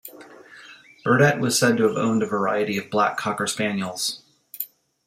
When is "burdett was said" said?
1.03-1.77